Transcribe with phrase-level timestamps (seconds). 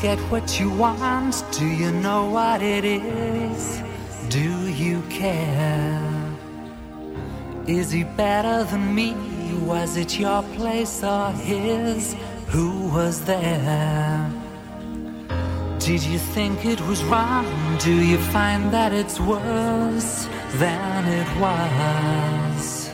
[0.00, 1.44] get what you want?
[1.52, 3.82] Do you know what it is?
[4.30, 6.00] Do you care?
[7.66, 9.14] Is he better than me?
[9.64, 12.16] Was it your place or his?
[12.48, 14.30] Who was there?
[15.78, 17.46] Did you think it was wrong?
[17.78, 22.88] Do you find that it's worse than it was?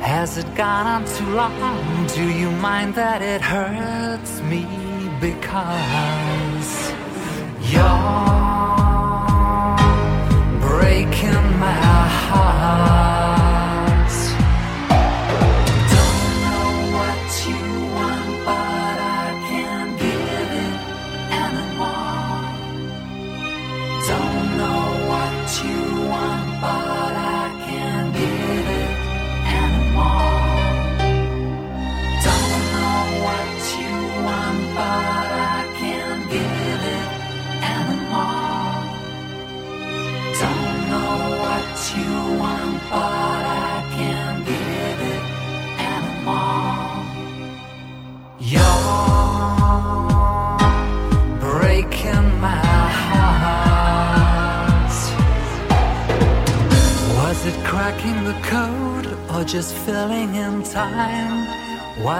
[0.00, 2.06] Has it gone on too long?
[2.08, 4.81] Do you mind that it hurts me
[5.22, 6.92] because
[7.70, 7.78] you're
[10.60, 11.91] breaking my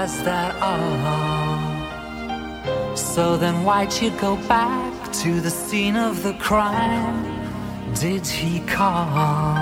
[0.03, 0.97] Was that all?
[2.97, 7.23] So then why'd you go back to the scene of the crime?
[7.95, 9.55] Did he call?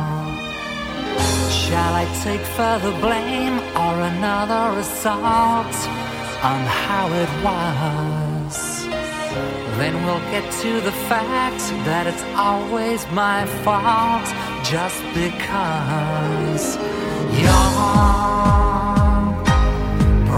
[1.60, 5.76] Shall I take further blame or another assault
[6.50, 8.56] on how it was?
[9.76, 14.26] Then we'll get to the fact that it's always my fault
[14.64, 16.78] just because
[17.38, 18.59] you're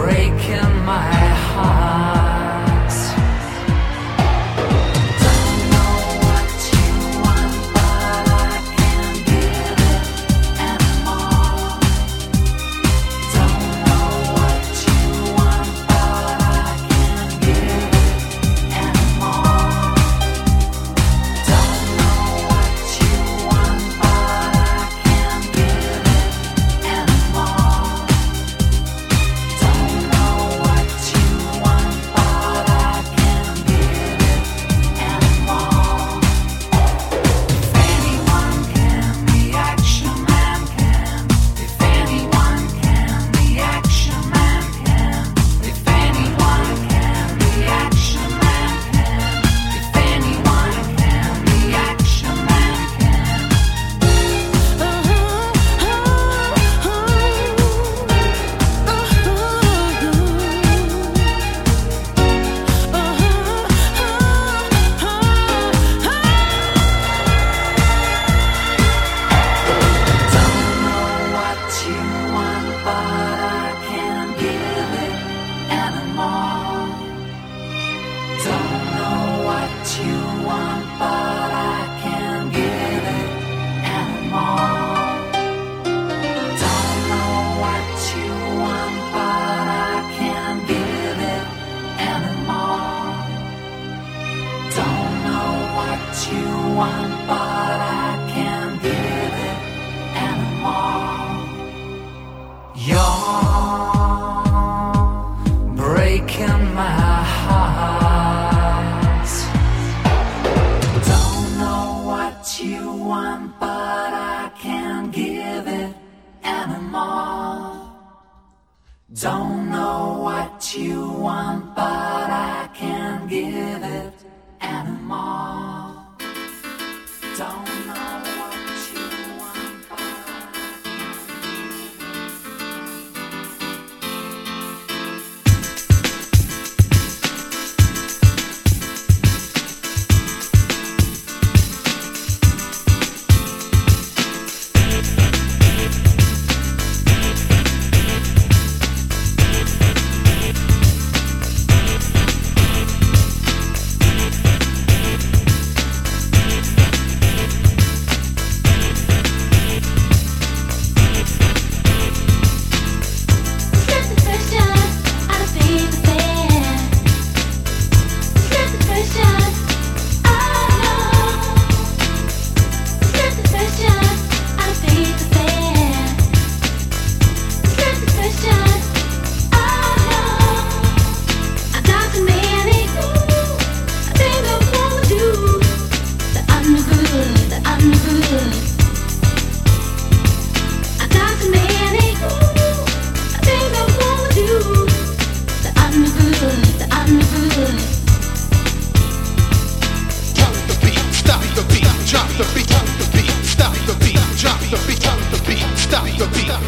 [0.02, 1.21] breaking my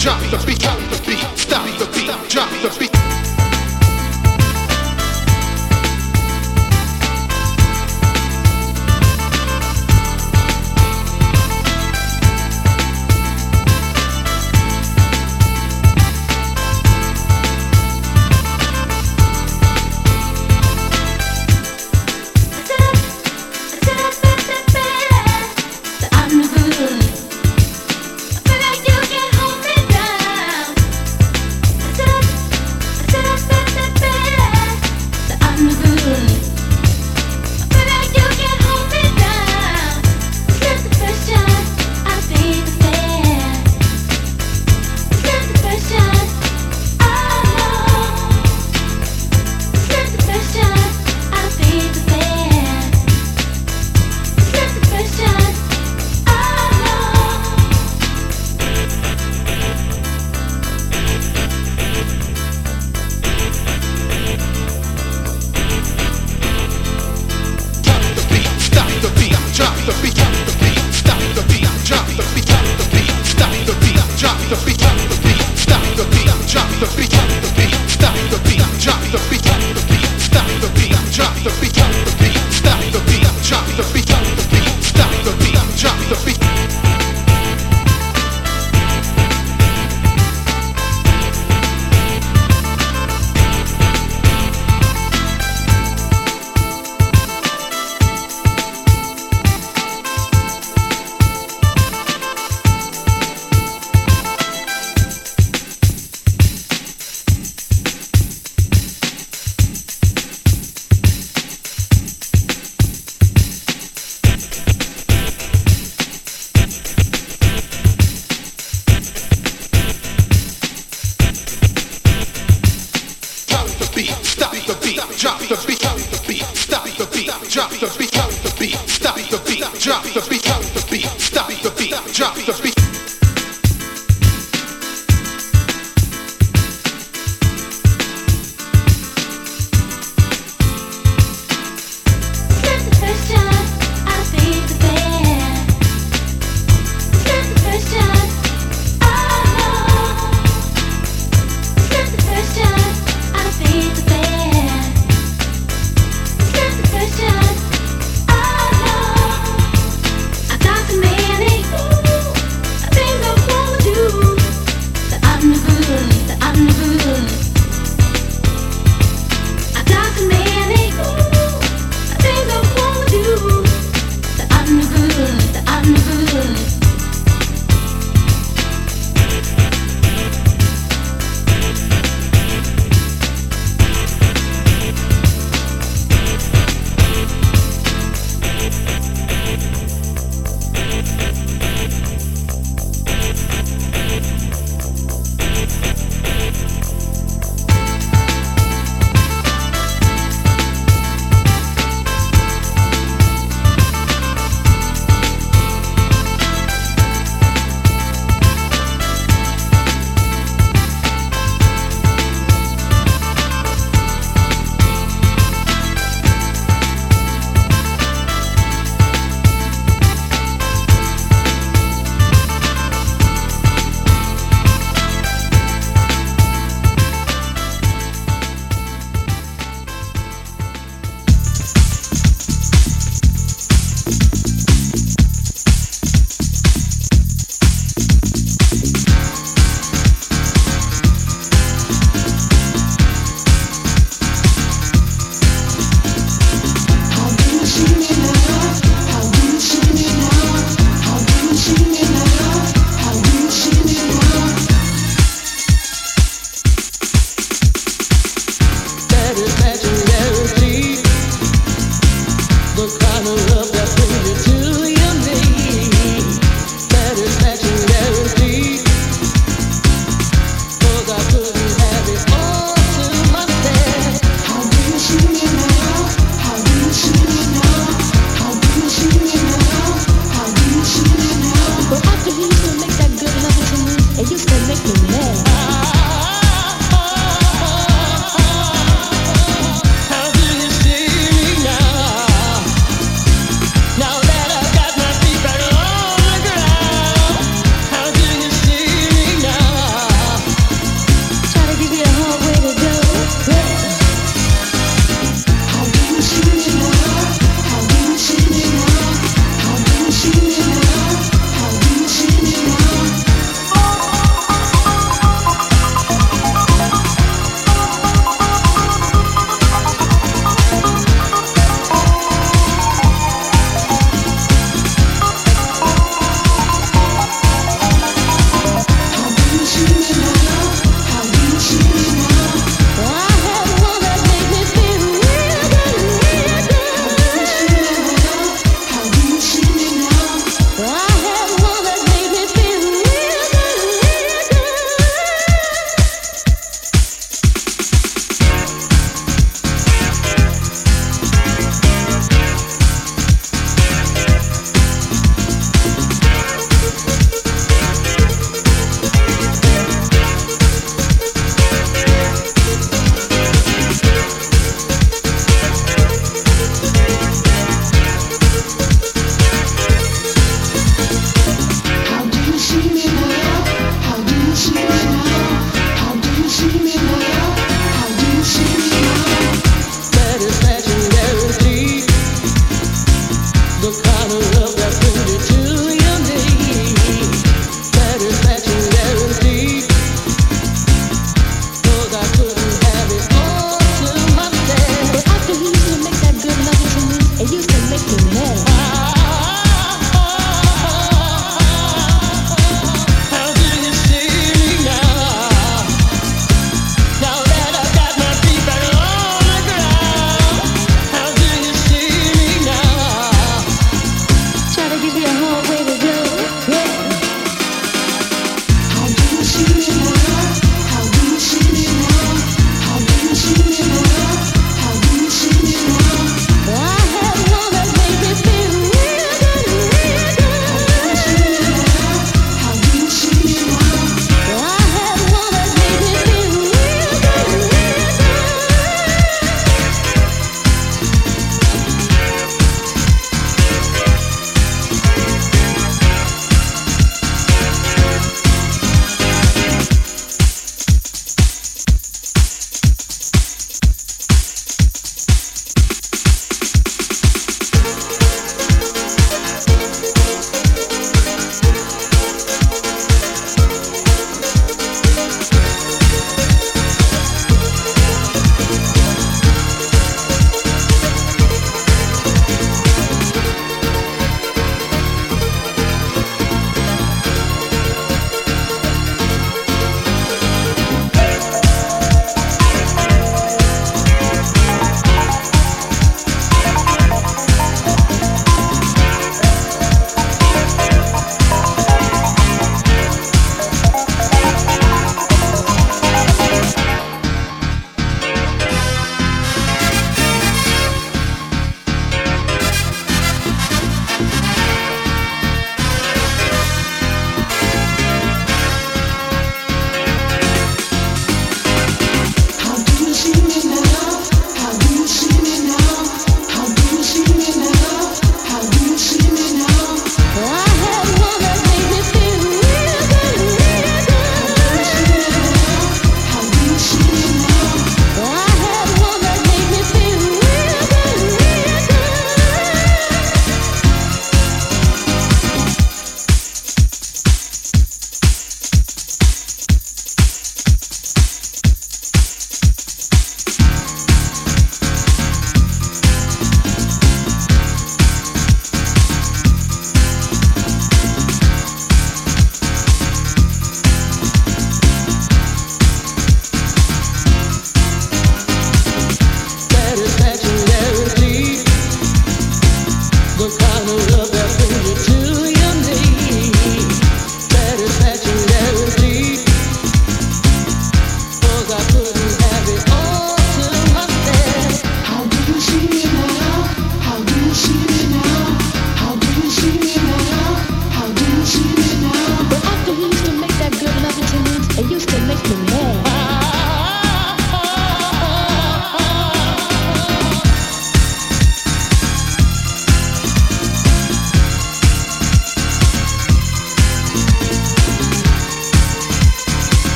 [0.00, 2.89] drop the beat, drop the beat, stop the beat, drop the beat.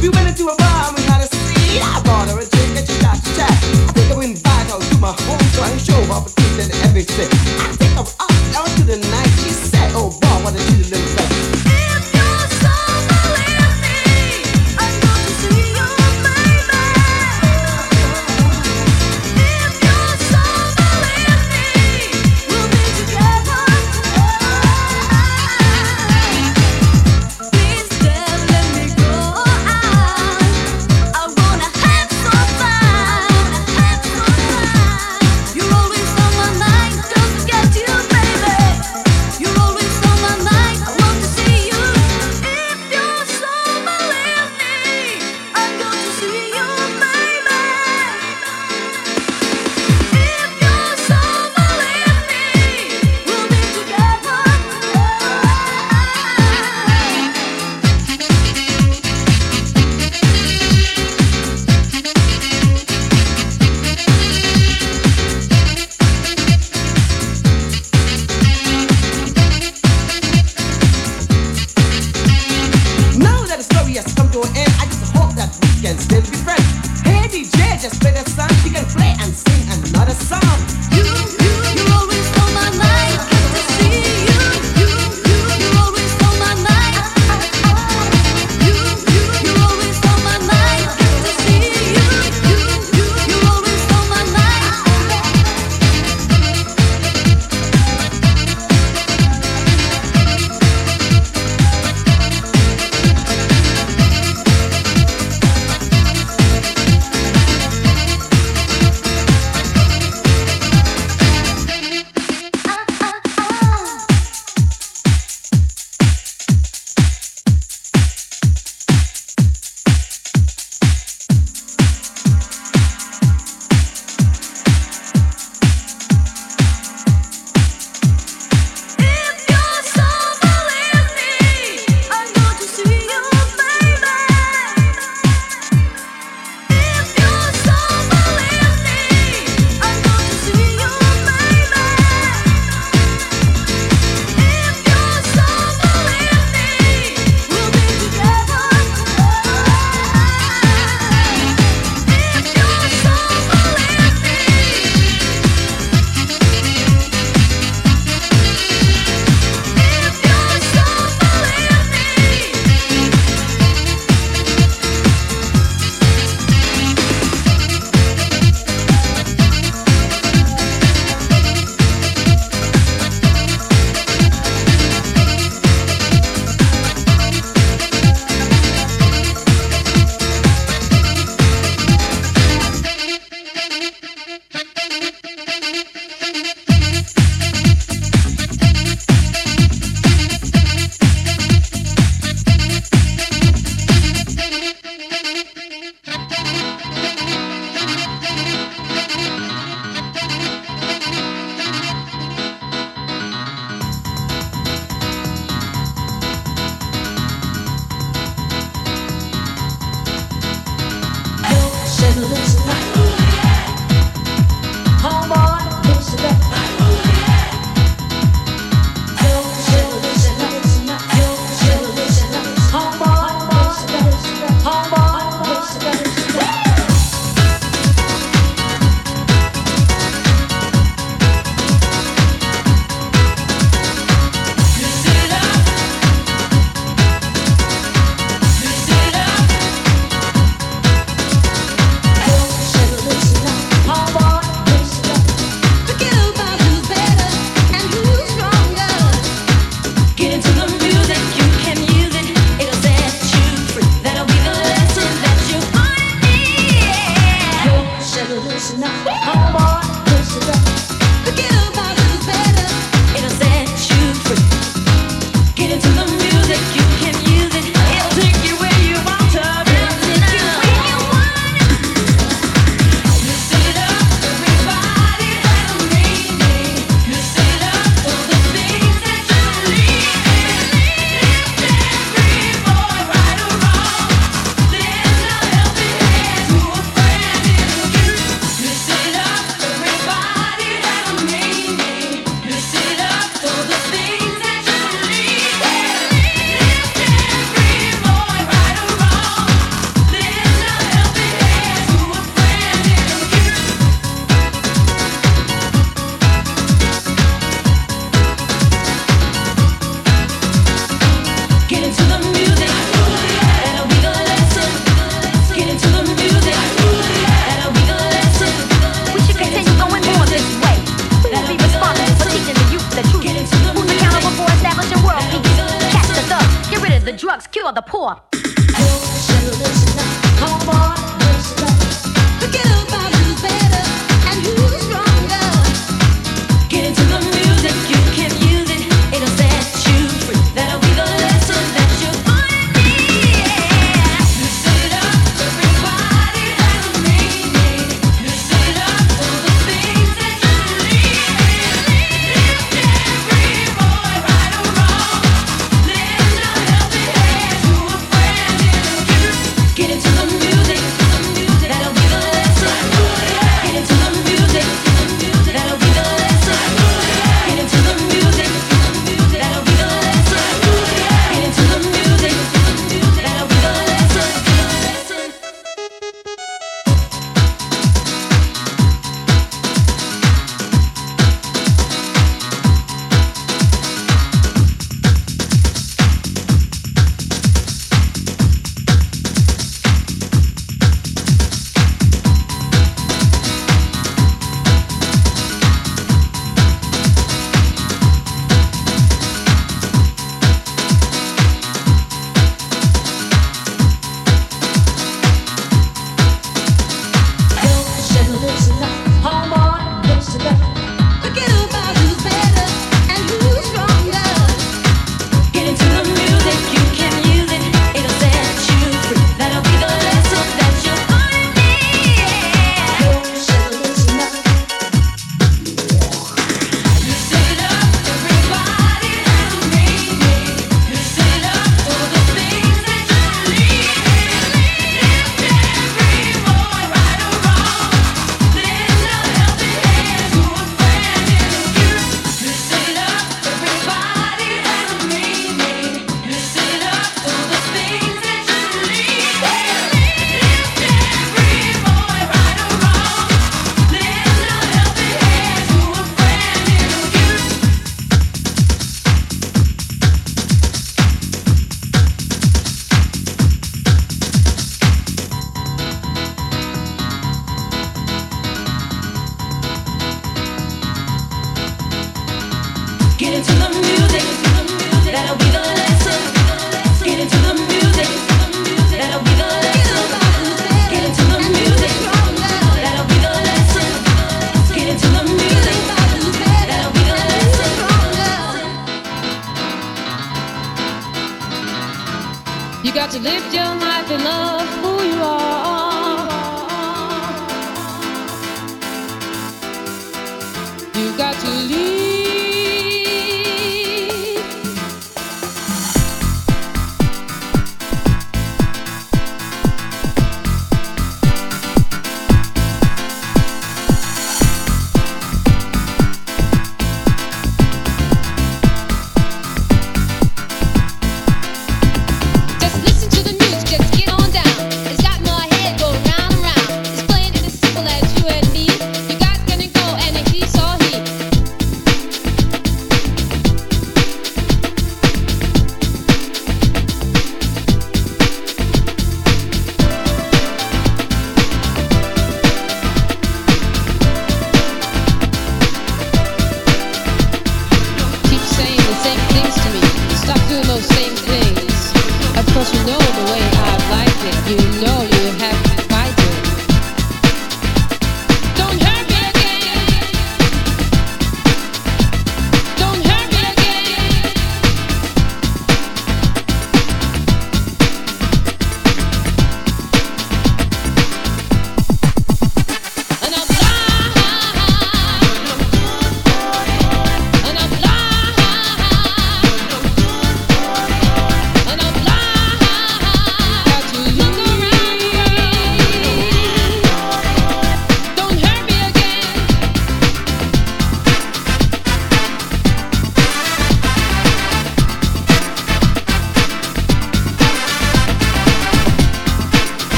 [0.00, 1.82] We went into a bar, we had a seat.
[1.82, 3.50] I bought her a drink and she got to chat.
[3.50, 4.16] I think I
[4.80, 5.70] to my home so I
[6.84, 7.28] everything.
[7.28, 8.23] I think I'm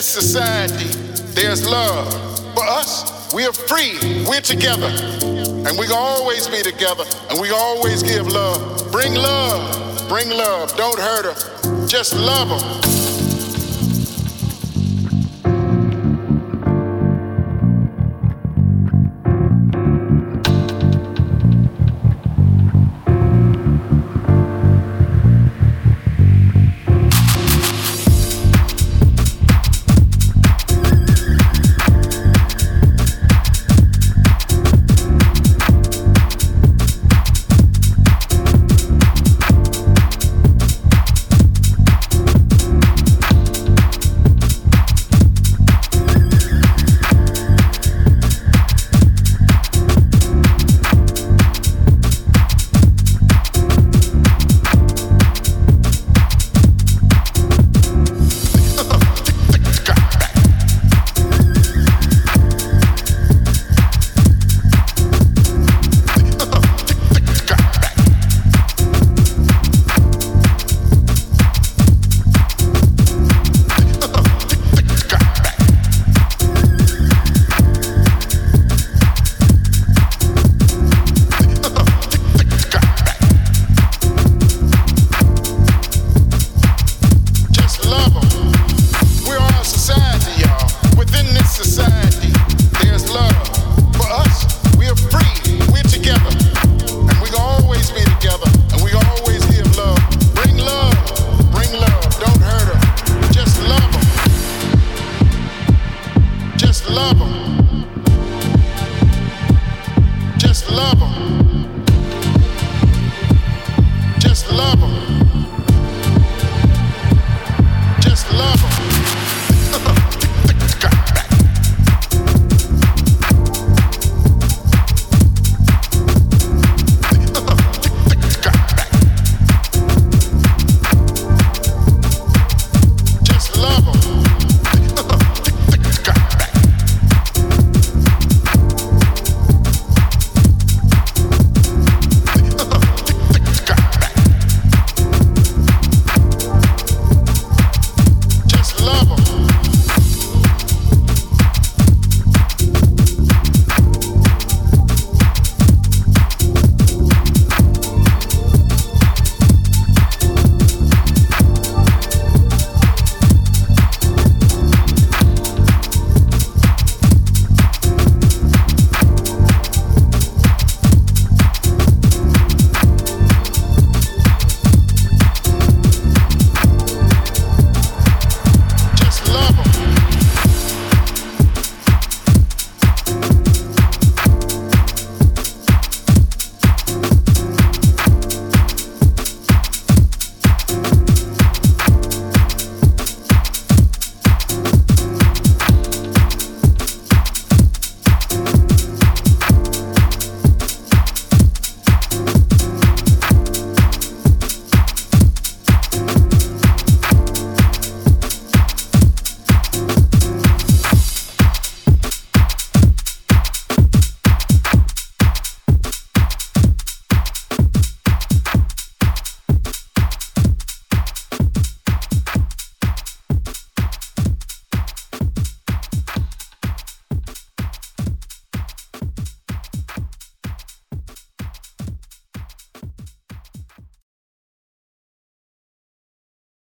[0.00, 0.88] this society,
[1.34, 2.10] there's love.
[2.54, 3.98] For us, we are free.
[4.26, 4.86] We're together.
[4.86, 7.04] And we gonna always be together.
[7.28, 8.90] And we always give love.
[8.90, 10.08] Bring love.
[10.08, 10.74] Bring love.
[10.78, 11.86] Don't hurt her.
[11.86, 12.89] Just love her.